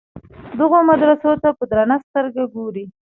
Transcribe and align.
دغو 0.59 0.79
مدرسو 0.89 1.31
ته 1.43 1.49
په 1.57 1.63
درنه 1.71 1.95
سترګه 2.07 2.43
ګوري. 2.53 2.85